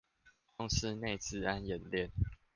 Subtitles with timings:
[0.57, 2.09] 公司內資安演練